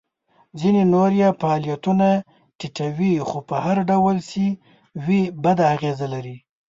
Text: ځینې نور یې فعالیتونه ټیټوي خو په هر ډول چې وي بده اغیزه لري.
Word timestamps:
ځینې 0.59 0.81
نور 0.93 1.11
یې 1.21 1.29
فعالیتونه 1.39 2.07
ټیټوي 2.59 3.13
خو 3.27 3.37
په 3.49 3.55
هر 3.65 3.77
ډول 3.91 4.15
چې 4.29 4.43
وي 5.05 5.21
بده 5.43 5.65
اغیزه 5.75 6.07
لري. 6.13 6.37